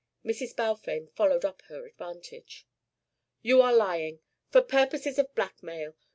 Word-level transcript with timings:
Mrs. 0.25 0.55
Balfame 0.55 1.09
followed 1.13 1.45
up 1.45 1.61
her 1.67 1.85
advantage. 1.85 2.65
"You 3.43 3.61
are 3.61 3.71
lying 3.71 4.19
for 4.49 4.63
purposes 4.63 5.19
of 5.19 5.35
blackmail. 5.35 5.93